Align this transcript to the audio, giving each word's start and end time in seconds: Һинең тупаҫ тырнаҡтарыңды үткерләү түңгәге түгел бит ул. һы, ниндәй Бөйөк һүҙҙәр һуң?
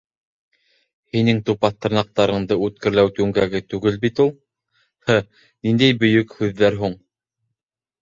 Һинең 1.15 1.41
тупаҫ 1.49 1.75
тырнаҡтарыңды 1.87 2.57
үткерләү 2.69 3.13
түңгәге 3.21 3.63
түгел 3.75 4.01
бит 4.09 4.25
ул. 4.27 4.35
һы, 5.11 5.21
ниндәй 5.71 6.03
Бөйөк 6.05 6.39
һүҙҙәр 6.43 6.85
һуң? 6.85 7.03